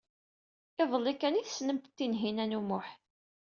[0.81, 2.87] Iḍelli kan ay tessnemt Tinhinan u Muḥ.